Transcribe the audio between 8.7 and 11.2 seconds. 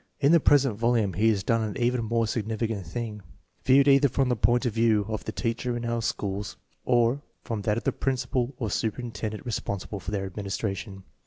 superintend ent responsible for their administration.